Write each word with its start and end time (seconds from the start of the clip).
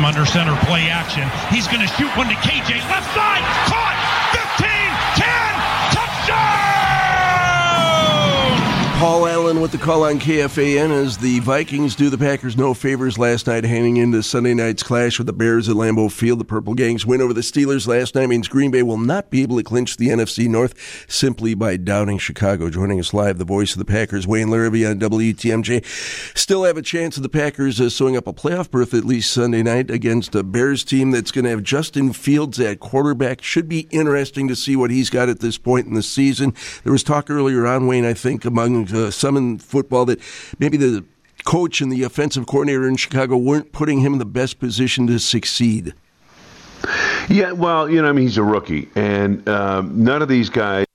from 0.00 0.06
under 0.06 0.24
center, 0.24 0.56
play 0.64 0.88
action. 0.88 1.28
He's 1.50 1.68
going 1.68 1.80
to 1.86 1.86
shoot 1.86 2.08
one 2.16 2.26
to 2.28 2.34
KJ, 2.36 2.80
left 2.88 3.12
side, 3.12 3.44
caught, 3.68 4.00
15, 4.32 4.64
10, 5.20 5.28
touchdown! 5.92 6.40
Paul 8.98 9.26
Allen 9.50 9.62
with 9.62 9.72
the 9.72 9.78
call 9.78 10.04
on 10.04 10.20
KFAN 10.20 10.92
as 10.92 11.18
the 11.18 11.40
Vikings 11.40 11.96
do 11.96 12.08
the 12.08 12.16
Packers 12.16 12.56
no 12.56 12.72
favors 12.72 13.18
last 13.18 13.48
night, 13.48 13.64
handing 13.64 13.96
into 13.96 14.22
Sunday 14.22 14.54
night's 14.54 14.84
clash 14.84 15.18
with 15.18 15.26
the 15.26 15.32
Bears 15.32 15.68
at 15.68 15.74
Lambeau 15.74 16.08
Field. 16.08 16.38
The 16.38 16.44
Purple 16.44 16.74
Gang's 16.74 17.04
win 17.04 17.20
over 17.20 17.32
the 17.32 17.40
Steelers 17.40 17.88
last 17.88 18.14
night 18.14 18.28
means 18.28 18.46
Green 18.46 18.70
Bay 18.70 18.84
will 18.84 18.96
not 18.96 19.28
be 19.28 19.42
able 19.42 19.56
to 19.56 19.64
clinch 19.64 19.96
the 19.96 20.06
NFC 20.06 20.46
North 20.46 21.04
simply 21.10 21.54
by 21.54 21.76
downing 21.76 22.18
Chicago. 22.18 22.70
Joining 22.70 23.00
us 23.00 23.12
live, 23.12 23.38
the 23.38 23.44
voice 23.44 23.72
of 23.72 23.80
the 23.80 23.84
Packers, 23.84 24.24
Wayne 24.24 24.50
Larrivee 24.50 24.88
on 24.88 25.00
WTMJ. 25.00 25.84
Still 26.38 26.62
have 26.62 26.76
a 26.76 26.82
chance 26.82 27.16
of 27.16 27.24
the 27.24 27.28
Packers 27.28 27.80
uh, 27.80 27.90
sewing 27.90 28.16
up 28.16 28.28
a 28.28 28.32
playoff 28.32 28.70
berth 28.70 28.94
at 28.94 29.04
least 29.04 29.32
Sunday 29.32 29.64
night 29.64 29.90
against 29.90 30.32
a 30.36 30.44
Bears 30.44 30.84
team 30.84 31.10
that's 31.10 31.32
going 31.32 31.44
to 31.44 31.50
have 31.50 31.64
Justin 31.64 32.12
Fields 32.12 32.60
at 32.60 32.78
quarterback. 32.78 33.42
Should 33.42 33.68
be 33.68 33.88
interesting 33.90 34.46
to 34.46 34.54
see 34.54 34.76
what 34.76 34.92
he's 34.92 35.10
got 35.10 35.28
at 35.28 35.40
this 35.40 35.58
point 35.58 35.88
in 35.88 35.94
the 35.94 36.04
season. 36.04 36.54
There 36.84 36.92
was 36.92 37.02
talk 37.02 37.28
earlier 37.28 37.66
on, 37.66 37.88
Wayne, 37.88 38.04
I 38.04 38.14
think, 38.14 38.44
among 38.44 38.94
uh, 38.94 39.10
some 39.10 39.39
in 39.40 39.58
football 39.58 40.04
that 40.06 40.20
maybe 40.58 40.76
the 40.76 41.04
coach 41.44 41.80
and 41.80 41.90
the 41.90 42.02
offensive 42.02 42.46
coordinator 42.46 42.86
in 42.86 42.96
Chicago 42.96 43.36
weren't 43.36 43.72
putting 43.72 44.00
him 44.00 44.12
in 44.12 44.18
the 44.18 44.24
best 44.24 44.58
position 44.58 45.06
to 45.06 45.18
succeed. 45.18 45.94
Yeah, 47.28 47.52
well, 47.52 47.88
you 47.88 48.00
know, 48.00 48.08
I 48.08 48.12
mean, 48.12 48.26
he's 48.26 48.38
a 48.38 48.42
rookie, 48.42 48.88
and 48.94 49.46
um, 49.48 50.02
none 50.02 50.22
of 50.22 50.28
these 50.28 50.48
guys 50.48 50.86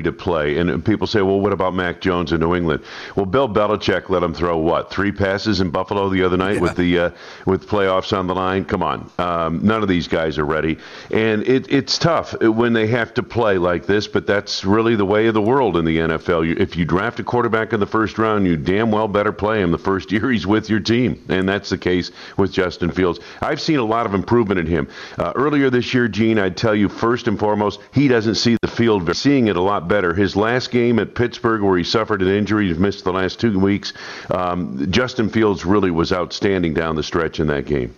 are 0.00 0.02
to 0.02 0.12
play. 0.12 0.58
And 0.58 0.84
people 0.84 1.06
say, 1.06 1.22
well, 1.22 1.40
what 1.40 1.52
about 1.52 1.74
Mac 1.74 2.00
Jones 2.00 2.32
in 2.32 2.40
New 2.40 2.54
England? 2.54 2.82
Well, 3.16 3.26
Bill 3.26 3.48
Belichick 3.48 4.08
let 4.08 4.22
him 4.22 4.34
throw 4.34 4.56
what 4.58 4.90
three 4.90 5.12
passes 5.12 5.60
in 5.60 5.70
Buffalo 5.70 6.08
the 6.08 6.22
other 6.22 6.36
night 6.36 6.56
yeah. 6.56 6.60
with 6.60 6.76
the 6.76 6.98
uh, 6.98 7.10
with 7.46 7.68
playoffs 7.68 8.16
on 8.16 8.26
the 8.26 8.34
line. 8.34 8.64
Come 8.64 8.82
on, 8.82 9.10
um, 9.18 9.64
none 9.64 9.82
of 9.82 9.88
these 9.88 10.08
guys 10.08 10.38
are 10.38 10.44
ready, 10.44 10.78
and 11.10 11.42
it, 11.46 11.70
it's 11.70 11.98
tough 11.98 12.34
when 12.40 12.72
they 12.72 12.86
have 12.86 13.14
to 13.14 13.22
play 13.22 13.58
like 13.58 13.86
this. 13.86 14.08
But 14.08 14.26
that's 14.26 14.64
really 14.64 14.96
the 14.96 15.04
way 15.04 15.26
of 15.26 15.34
the 15.34 15.42
world 15.42 15.76
in 15.76 15.84
the 15.84 15.98
NFL. 15.98 16.46
You, 16.46 16.56
if 16.58 16.76
you 16.76 16.84
draft 16.84 17.20
a 17.20 17.24
quarterback 17.24 17.72
in 17.72 17.80
the 17.80 17.86
first 17.86 18.18
round, 18.18 18.46
you 18.46 18.56
damn 18.56 18.90
well 18.90 19.08
better 19.08 19.32
play 19.32 19.60
him 19.60 19.70
the 19.70 19.78
first 19.78 20.12
year 20.12 20.30
he's 20.30 20.46
with 20.46 20.70
your 20.70 20.80
team, 20.80 21.22
and 21.28 21.48
that's 21.48 21.70
the 21.70 21.78
case 21.78 22.10
with 22.36 22.52
Justin 22.52 22.90
Fields. 22.90 23.20
I've 23.40 23.60
seen 23.60 23.78
a 23.78 23.84
lot 23.84 24.06
of 24.06 24.14
improvement 24.14 24.60
in 24.60 24.66
him. 24.66 24.88
Uh, 25.16 25.32
earlier 25.34 25.70
this 25.70 25.92
year, 25.94 26.08
Gene, 26.08 26.38
I'd 26.38 26.56
tell 26.56 26.74
you 26.74 26.88
first 26.88 27.28
and 27.28 27.38
foremost, 27.38 27.80
he 27.92 28.08
doesn't 28.08 28.36
see 28.36 28.56
the 28.62 28.68
field. 28.68 29.08
Seeing 29.16 29.48
it 29.48 29.56
a 29.56 29.60
lot 29.60 29.87
better. 29.88 30.14
His 30.14 30.36
last 30.36 30.70
game 30.70 30.98
at 30.98 31.14
Pittsburgh, 31.14 31.62
where 31.62 31.78
he 31.78 31.84
suffered 31.84 32.22
an 32.22 32.28
injury, 32.28 32.68
he's 32.68 32.78
missed 32.78 33.04
the 33.04 33.12
last 33.12 33.40
two 33.40 33.58
weeks. 33.58 33.92
Um, 34.30 34.90
Justin 34.90 35.28
Fields 35.28 35.64
really 35.64 35.90
was 35.90 36.12
outstanding 36.12 36.74
down 36.74 36.96
the 36.96 37.02
stretch 37.02 37.40
in 37.40 37.46
that 37.48 37.66
game. 37.66 37.94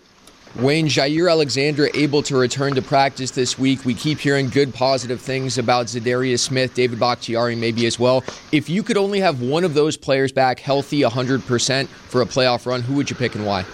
Wayne 0.57 0.89
Jaire 0.89 1.31
Alexander 1.31 1.89
able 1.95 2.25
to 2.25 2.37
return 2.37 2.75
to 2.75 2.83
practice 2.83 3.31
this 3.31 3.57
week. 3.57 3.85
We 3.85 3.95
keep 3.95 4.19
hearing 4.19 4.49
good, 4.49 4.75
positive 4.75 5.21
things 5.21 5.59
about 5.59 5.87
Za'Darius 5.87 6.41
Smith, 6.41 6.75
David 6.75 6.99
Bakhtiari, 6.99 7.55
maybe 7.55 7.87
as 7.87 8.01
well. 8.01 8.25
If 8.51 8.69
you 8.69 8.83
could 8.83 8.97
only 8.97 9.21
have 9.21 9.41
one 9.41 9.63
of 9.63 9.75
those 9.75 9.97
players 9.97 10.33
back 10.33 10.59
healthy 10.59 11.03
100% 11.03 11.87
for 11.87 12.23
a 12.23 12.27
playoff 12.27 12.67
run, 12.67 12.83
who 12.83 12.95
would 12.95 13.09
you 13.09 13.15
pick 13.15 13.37
and 13.37 13.47
why? 13.47 13.65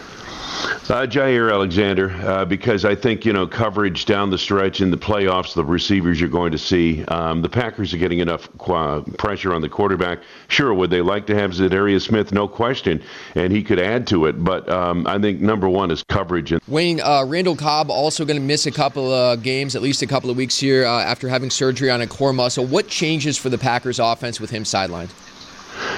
Uh, 0.88 1.04
Jaire 1.04 1.52
Alexander, 1.52 2.12
uh, 2.12 2.44
because 2.44 2.84
I 2.84 2.94
think 2.94 3.24
you 3.24 3.32
know 3.32 3.44
coverage 3.44 4.04
down 4.04 4.30
the 4.30 4.38
stretch 4.38 4.80
in 4.80 4.92
the 4.92 4.96
playoffs, 4.96 5.52
the 5.52 5.64
receivers 5.64 6.20
you're 6.20 6.30
going 6.30 6.52
to 6.52 6.58
see. 6.58 7.04
Um, 7.06 7.42
the 7.42 7.48
Packers 7.48 7.92
are 7.92 7.96
getting 7.96 8.20
enough 8.20 8.48
qu- 8.58 9.02
pressure 9.18 9.52
on 9.52 9.62
the 9.62 9.68
quarterback. 9.68 10.20
Sure, 10.46 10.72
would 10.72 10.90
they 10.90 11.00
like 11.00 11.26
to 11.26 11.34
have 11.34 11.50
Za'Darius 11.50 12.02
Smith? 12.02 12.30
No 12.30 12.46
question, 12.46 13.02
and 13.34 13.52
he 13.52 13.64
could 13.64 13.80
add 13.80 14.06
to 14.08 14.26
it. 14.26 14.44
But 14.44 14.68
um, 14.68 15.08
I 15.08 15.18
think 15.18 15.40
number 15.40 15.68
one 15.68 15.90
is 15.90 16.04
coverage. 16.04 16.54
Wayne 16.68 17.00
uh, 17.00 17.24
Randall 17.26 17.56
Cobb 17.56 17.90
also 17.90 18.24
going 18.24 18.38
to 18.38 18.46
miss 18.46 18.66
a 18.66 18.72
couple 18.72 19.12
of 19.12 19.42
games, 19.42 19.74
at 19.74 19.82
least 19.82 20.02
a 20.02 20.06
couple 20.06 20.30
of 20.30 20.36
weeks 20.36 20.56
here 20.56 20.84
uh, 20.84 21.02
after 21.02 21.28
having 21.28 21.50
surgery 21.50 21.90
on 21.90 22.00
a 22.00 22.06
core 22.06 22.32
muscle. 22.32 22.64
What 22.64 22.86
changes 22.86 23.36
for 23.36 23.48
the 23.48 23.58
Packers 23.58 23.98
offense 23.98 24.40
with 24.40 24.50
him 24.50 24.62
sidelined? 24.62 25.10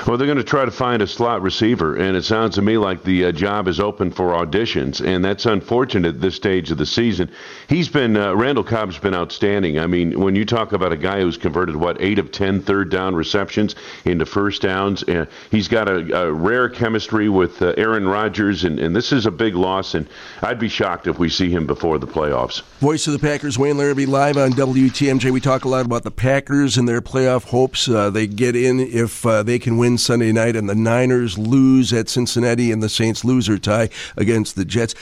Well, 0.09 0.17
they're 0.17 0.27
going 0.27 0.39
to 0.39 0.43
try 0.43 0.65
to 0.65 0.71
find 0.71 1.03
a 1.03 1.07
slot 1.07 1.43
receiver, 1.43 1.95
and 1.95 2.17
it 2.17 2.25
sounds 2.25 2.55
to 2.55 2.63
me 2.63 2.79
like 2.79 3.05
the 3.05 3.27
uh, 3.27 3.33
job 3.33 3.69
is 3.69 3.79
open 3.79 4.11
for 4.11 4.29
auditions, 4.29 5.07
and 5.07 5.23
that's 5.23 5.45
unfortunate 5.45 6.15
at 6.15 6.21
this 6.23 6.35
stage 6.35 6.71
of 6.71 6.79
the 6.79 6.87
season. 6.87 7.31
He's 7.69 7.91
been 7.91 8.17
uh, 8.17 8.35
Randall 8.35 8.65
Cobb's 8.65 8.97
been 8.97 9.15
outstanding. 9.15 9.79
I 9.79 9.87
mean, 9.87 10.19
when 10.19 10.35
you 10.35 10.47
talk 10.47 10.73
about 10.73 10.95
a 10.95 10.97
guy 10.97 11.21
who's 11.21 11.37
converted 11.37 11.77
what 11.77 12.01
eight 12.01 12.19
of 12.19 12.33
ten 12.33 12.63
third 12.63 12.91
down 12.91 13.15
receptions 13.17 13.75
into 14.07 14.25
first 14.25 14.63
downs, 14.63 15.03
uh, 15.03 15.27
he's 15.51 15.69
got 15.69 15.91
a, 15.91 16.29
a, 16.29 16.33
rare 16.33 16.71
chemistry 16.71 17.29
with 17.29 17.61
uh, 17.61 17.75
Aaron 17.77 18.09
Rodgers, 18.09 18.65
and, 18.65 18.79
and 18.79 18.97
this 18.97 19.13
is 19.13 19.27
a 19.27 19.31
big 19.31 19.55
loss. 19.55 19.95
And 19.95 20.09
I'd 20.41 20.59
be 20.59 20.71
shocked 20.71 21.07
if 21.07 21.19
we 21.19 21.29
see 21.29 21.51
him 21.51 21.67
before 21.67 21.99
the 21.99 22.07
playoffs. 22.07 22.63
Voice 22.79 23.07
of 23.07 23.13
the 23.13 23.19
Packers, 23.19 23.59
Wayne 23.59 23.77
Larrivee, 23.77 24.07
live 24.07 24.39
on 24.39 24.53
WTMJ. 24.53 25.31
We 25.31 25.41
talk 25.41 25.67
a 25.67 25.69
lot 25.69 25.85
about 25.85 26.05
the 26.05 26.11
Packers 26.11 26.79
and 26.79 26.89
their 26.89 27.03
playoff 27.03 27.45
hopes. 27.45 27.87
Uh, 27.91 28.09
they 28.09 28.27
get 28.27 28.57
in 28.57 28.81
if 28.81 29.27
uh, 29.27 29.43
they 29.43 29.59
can 29.59 29.77
win 29.77 29.98
Sunday 29.99 30.33
night, 30.33 30.57
and 30.57 30.69
the 30.69 30.75
Niners 30.75 31.37
lose 31.39 31.93
at 31.93 32.09
Cincinnati, 32.09 32.73
and 32.73 32.83
the 32.83 32.89
Saints 32.89 33.25
lose 33.25 33.49
or 33.49 33.59
tie 33.59 33.91
against 34.17 34.57
the 34.57 34.65
Jets. 34.65 34.95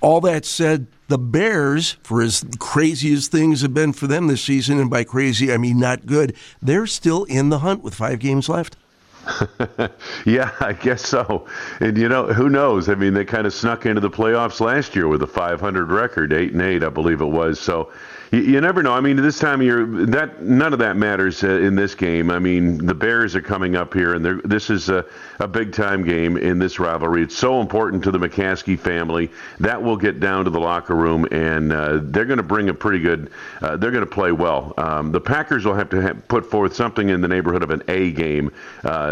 All 0.00 0.20
that 0.22 0.44
said, 0.44 0.86
the 1.08 1.18
Bears, 1.18 1.96
for 2.02 2.22
as 2.22 2.44
crazy 2.58 3.12
as 3.12 3.28
things 3.28 3.62
have 3.62 3.74
been 3.74 3.92
for 3.92 4.06
them 4.06 4.26
this 4.26 4.42
season, 4.42 4.80
and 4.80 4.90
by 4.90 5.04
crazy 5.04 5.52
I 5.52 5.58
mean 5.58 5.78
not 5.78 6.06
good, 6.06 6.34
they're 6.60 6.86
still 6.86 7.24
in 7.24 7.50
the 7.50 7.60
hunt 7.60 7.82
with 7.82 7.94
five 7.94 8.18
games 8.18 8.48
left. 8.48 8.76
yeah, 10.26 10.50
I 10.60 10.72
guess 10.72 11.06
so. 11.06 11.46
And 11.80 11.96
you 11.96 12.08
know, 12.08 12.26
who 12.32 12.48
knows? 12.48 12.88
I 12.88 12.94
mean, 12.94 13.14
they 13.14 13.24
kind 13.24 13.46
of 13.46 13.54
snuck 13.54 13.86
into 13.86 14.00
the 14.00 14.10
playoffs 14.10 14.60
last 14.60 14.96
year 14.96 15.08
with 15.08 15.22
a 15.22 15.26
500 15.26 15.90
record, 15.90 16.32
eight 16.32 16.52
and 16.52 16.62
eight, 16.62 16.82
I 16.82 16.88
believe 16.88 17.20
it 17.20 17.26
was. 17.26 17.60
So 17.60 17.92
you, 18.32 18.40
you, 18.40 18.60
never 18.62 18.82
know. 18.82 18.92
I 18.92 19.00
mean, 19.00 19.16
this 19.16 19.38
time 19.38 19.60
of 19.60 19.66
year, 19.66 19.84
that 20.06 20.42
none 20.42 20.72
of 20.72 20.78
that 20.78 20.96
matters 20.96 21.44
uh, 21.44 21.48
in 21.48 21.74
this 21.76 21.94
game. 21.94 22.30
I 22.30 22.38
mean, 22.38 22.84
the 22.84 22.94
Bears 22.94 23.36
are 23.36 23.42
coming 23.42 23.76
up 23.76 23.92
here, 23.92 24.14
and 24.14 24.24
this 24.42 24.70
is 24.70 24.88
a, 24.88 25.04
a 25.38 25.46
big 25.46 25.72
time 25.72 26.02
game 26.02 26.38
in 26.38 26.58
this 26.58 26.78
rivalry. 26.78 27.22
It's 27.22 27.36
so 27.36 27.60
important 27.60 28.02
to 28.04 28.10
the 28.10 28.18
McCaskey 28.18 28.78
family. 28.78 29.30
That 29.60 29.82
will 29.82 29.98
get 29.98 30.18
down 30.18 30.44
to 30.44 30.50
the 30.50 30.58
locker 30.58 30.96
room, 30.96 31.26
and 31.30 31.72
uh, 31.72 32.00
they're 32.02 32.24
going 32.24 32.38
to 32.38 32.42
bring 32.42 32.70
a 32.70 32.74
pretty 32.74 33.00
good. 33.00 33.30
Uh, 33.60 33.76
they're 33.76 33.90
going 33.90 34.04
to 34.04 34.10
play 34.10 34.32
well. 34.32 34.72
Um, 34.78 35.12
the 35.12 35.20
Packers 35.20 35.66
will 35.66 35.74
have 35.74 35.90
to 35.90 36.14
put 36.28 36.50
forth 36.50 36.74
something 36.74 37.10
in 37.10 37.20
the 37.20 37.28
neighborhood 37.28 37.62
of 37.62 37.70
an 37.70 37.82
A 37.88 38.12
game 38.12 38.50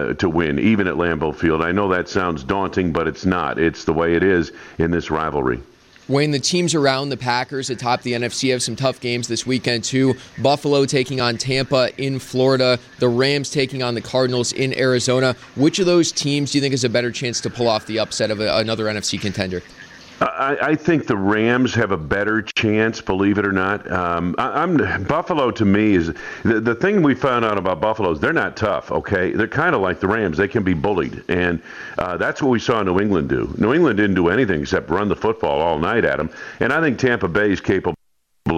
uh, 0.01 0.15
to 0.15 0.29
win, 0.29 0.59
even 0.59 0.87
at 0.87 0.95
Lambeau 0.95 1.35
Field. 1.35 1.63
I 1.63 1.73
know 1.73 1.89
that 1.89 2.09
sounds 2.09 2.43
daunting, 2.45 2.93
but 2.93 3.07
it's 3.07 3.27
not. 3.27 3.59
It's 3.59 3.85
the 3.85 3.93
way 3.93 4.15
it 4.15 4.23
is 4.23 4.53
in 4.79 4.91
this 4.91 5.11
rivalry. 5.11 5.61
Wayne, 6.09 6.33
the 6.33 6.41
teams 6.41 6.75
around 6.75 7.11
the 7.11 7.17
Packers 7.17 7.71
atop 7.71 8.03
the 8.03 8.15
NFC 8.15 8.51
have 8.51 8.63
some 8.63 8.75
tough 8.75 8.99
games 8.99 9.29
this 9.29 9.47
weekend, 9.47 9.85
too. 9.85 10.15
Buffalo 10.43 10.85
taking 10.85 11.21
on 11.21 11.39
Tampa 11.39 11.91
in 12.03 12.19
Florida, 12.19 12.81
the 12.99 13.09
Rams 13.09 13.49
taking 13.49 13.83
on 13.85 13.95
the 13.95 14.01
Cardinals 14.01 14.53
in 14.53 14.77
Arizona. 14.77 15.37
Which 15.55 15.79
of 15.79 15.87
those 15.87 16.11
teams 16.11 16.51
do 16.51 16.59
you 16.59 16.63
think 16.63 16.73
has 16.73 16.83
a 16.83 16.89
better 16.89 17.13
chance 17.13 17.41
to 17.43 17.51
pull 17.51 17.69
off 17.69 17.87
the 17.87 18.01
upset 18.01 18.33
of 18.33 18.41
a, 18.41 18.57
another 18.57 18.87
NFC 18.87 19.21
contender? 19.21 19.63
I, 20.21 20.59
I, 20.61 20.75
think 20.75 21.07
the 21.07 21.17
Rams 21.17 21.75
have 21.75 21.93
a 21.93 21.97
better 21.97 22.43
chance, 22.43 23.01
believe 23.01 23.39
it 23.39 23.47
or 23.47 23.53
not. 23.53 23.91
Um, 23.91 24.35
I, 24.37 24.63
am 24.63 25.05
Buffalo 25.05 25.51
to 25.53 25.65
me 25.65 25.95
is 25.95 26.13
the, 26.43 26.61
the 26.61 26.75
thing 26.75 27.03
we 27.03 27.15
found 27.15 27.45
out 27.45 27.57
about 27.57 27.81
Buffalo 27.81 28.11
is 28.11 28.21
they're 28.21 28.33
not 28.33 28.55
tough. 28.55 28.93
Okay, 28.93 29.33
they're 29.33 29.49
kind 29.49 29.75
of 29.75 29.81
like 29.81 29.99
the 29.99 30.09
Rams; 30.09 30.37
they 30.37 30.49
can 30.49 30.63
be 30.63 30.75
bullied, 30.75 31.25
and 31.29 31.63
uh, 31.97 32.19
that's 32.19 32.43
what 32.43 32.51
we 32.51 32.59
saw 32.59 32.83
New 32.83 33.01
England 33.01 33.31
do. 33.31 33.55
New 33.57 33.73
England 33.73 33.97
didn't 33.97 34.17
do 34.17 34.29
anything 34.29 34.61
except 34.61 34.91
run 34.91 35.09
the 35.09 35.17
football 35.17 35.61
all 35.61 35.79
night 35.79 36.05
at 36.05 36.19
them, 36.19 36.29
and 36.61 36.73
I 36.73 36.83
think 36.83 36.99
Tampa 36.99 37.29
Bay 37.29 37.51
is 37.51 37.61
capable 37.61 37.95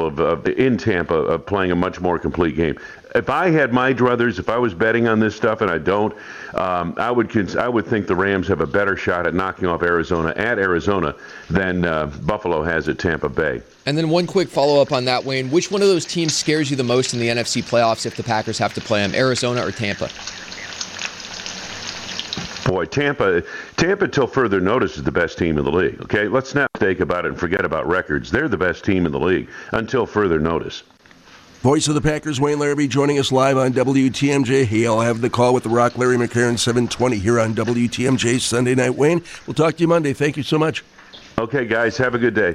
of, 0.00 0.18
of, 0.18 0.46
in 0.46 0.78
Tampa 0.78 1.14
of 1.14 1.44
playing 1.44 1.70
a 1.70 1.76
much 1.76 2.00
more 2.00 2.18
complete 2.18 2.56
game. 2.56 2.78
If 3.14 3.28
I 3.28 3.50
had 3.50 3.74
my 3.74 3.92
druthers, 3.92 4.38
if 4.38 4.48
I 4.48 4.56
was 4.56 4.72
betting 4.72 5.06
on 5.06 5.20
this 5.20 5.36
stuff, 5.36 5.60
and 5.60 5.70
I 5.70 5.76
don't, 5.76 6.14
um, 6.54 6.94
I 6.96 7.10
would 7.10 7.28
cons- 7.28 7.56
I 7.56 7.68
would 7.68 7.86
think 7.86 8.06
the 8.06 8.16
Rams 8.16 8.48
have 8.48 8.62
a 8.62 8.66
better 8.66 8.96
shot 8.96 9.26
at 9.26 9.34
knocking 9.34 9.68
off 9.68 9.82
Arizona 9.82 10.32
at 10.36 10.58
Arizona 10.58 11.14
than 11.50 11.84
uh, 11.84 12.06
Buffalo 12.22 12.62
has 12.62 12.88
at 12.88 12.98
Tampa 12.98 13.28
Bay. 13.28 13.60
And 13.84 13.98
then 13.98 14.08
one 14.08 14.26
quick 14.26 14.48
follow 14.48 14.80
up 14.80 14.92
on 14.92 15.04
that, 15.04 15.24
Wayne. 15.24 15.50
Which 15.50 15.70
one 15.70 15.82
of 15.82 15.88
those 15.88 16.06
teams 16.06 16.34
scares 16.34 16.70
you 16.70 16.76
the 16.76 16.84
most 16.84 17.12
in 17.12 17.20
the 17.20 17.28
NFC 17.28 17.62
playoffs 17.62 18.06
if 18.06 18.16
the 18.16 18.22
Packers 18.22 18.58
have 18.58 18.72
to 18.74 18.80
play 18.80 19.02
them, 19.02 19.14
Arizona 19.14 19.66
or 19.66 19.72
Tampa? 19.72 20.08
Boy, 22.72 22.86
Tampa, 22.86 23.42
Tampa 23.76 24.08
till 24.08 24.26
further 24.26 24.58
notice 24.58 24.96
is 24.96 25.02
the 25.02 25.12
best 25.12 25.36
team 25.36 25.58
in 25.58 25.64
the 25.64 25.70
league. 25.70 26.00
Okay, 26.00 26.26
let's 26.26 26.54
not 26.54 26.70
think 26.78 27.00
about 27.00 27.26
it 27.26 27.28
and 27.28 27.38
forget 27.38 27.66
about 27.66 27.86
records. 27.86 28.30
They're 28.30 28.48
the 28.48 28.56
best 28.56 28.82
team 28.82 29.04
in 29.04 29.12
the 29.12 29.20
league 29.20 29.50
until 29.72 30.06
further 30.06 30.40
notice. 30.40 30.82
Voice 31.60 31.86
of 31.86 31.94
the 31.94 32.00
Packers, 32.00 32.40
Wayne 32.40 32.56
Larrivee, 32.56 32.88
joining 32.88 33.18
us 33.18 33.30
live 33.30 33.58
on 33.58 33.74
WTMJ. 33.74 34.64
He'll 34.64 35.00
have 35.00 35.20
the 35.20 35.28
call 35.28 35.52
with 35.52 35.64
the 35.64 35.68
Rock, 35.68 35.98
Larry 35.98 36.16
McCarren, 36.16 36.58
720 36.58 37.18
here 37.18 37.38
on 37.38 37.54
WTMJ 37.54 38.40
Sunday 38.40 38.74
Night. 38.74 38.94
Wayne, 38.94 39.22
we'll 39.46 39.52
talk 39.52 39.76
to 39.76 39.82
you 39.82 39.88
Monday. 39.88 40.14
Thank 40.14 40.38
you 40.38 40.42
so 40.42 40.58
much. 40.58 40.82
Okay, 41.38 41.66
guys, 41.66 41.96
have 41.98 42.14
a 42.14 42.18
good 42.18 42.34
day. 42.34 42.50